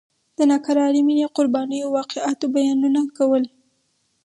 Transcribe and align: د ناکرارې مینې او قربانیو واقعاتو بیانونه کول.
د 0.37 0.39
ناکرارې 0.51 1.01
مینې 1.07 1.23
او 1.27 1.31
قربانیو 1.37 1.93
واقعاتو 1.97 2.45
بیانونه 2.53 3.01
کول. 3.17 3.43